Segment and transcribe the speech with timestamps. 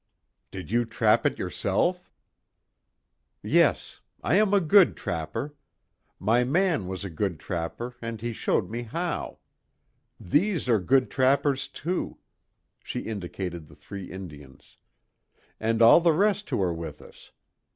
[0.49, 2.09] "Did you trap it yourself?"
[3.43, 4.01] "Yes.
[4.23, 5.53] I am a good trapper.
[6.19, 9.37] My man was a good trapper and he showed me how.
[10.19, 12.17] These are good trappers, too,"
[12.79, 14.79] she indicated the three Indians,
[15.59, 17.31] "And all the rest who are with us.